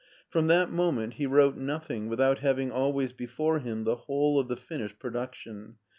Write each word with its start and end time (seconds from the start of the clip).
From 0.31 0.47
that 0.47 0.71
moment 0.71 1.13
he 1.13 1.27
wrote 1.27 1.57
nothing 1.57 2.09
without 2.09 2.39
having 2.39 2.71
always 2.71 3.13
before 3.13 3.59
him 3.59 3.83
the 3.83 3.97
whole 3.97 4.39
of 4.39 4.47
the 4.47 4.57
finished 4.57 4.97
production. 4.97 5.75